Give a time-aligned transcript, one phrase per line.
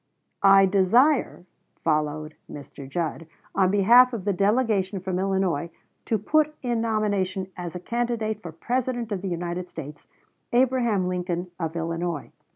[0.41, 1.45] "I desire,"
[1.83, 2.89] followed Mr.
[2.89, 5.69] Judd, "on behalf of the delegation from Illinois,
[6.05, 10.07] to put in nomination as a candidate for President of the United States,
[10.53, 12.31] Abraham Lincoln of Illinois."